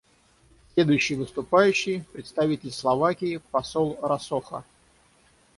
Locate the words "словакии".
2.71-3.39